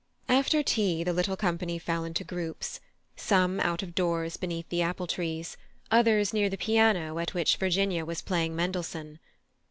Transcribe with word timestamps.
After 0.27 0.63
tea 0.63 1.03
the 1.03 1.13
little 1.13 1.37
company 1.37 1.77
fell 1.77 2.05
into 2.05 2.23
groups—some 2.23 3.59
out 3.59 3.83
of 3.83 3.93
doors 3.93 4.35
beneath 4.35 4.67
the 4.69 4.81
apple 4.81 5.05
trees, 5.05 5.57
others 5.91 6.33
near 6.33 6.49
the 6.49 6.57
piano 6.57 7.19
at 7.19 7.35
which 7.35 7.57
Virginia 7.57 8.03
was 8.03 8.23
playing 8.23 8.55
Mendelssohn. 8.55 9.19